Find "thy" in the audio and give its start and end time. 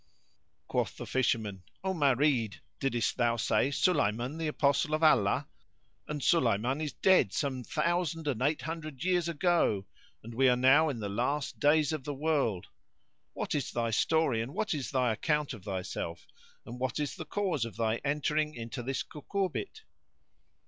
13.71-13.91, 14.89-15.13, 17.75-17.97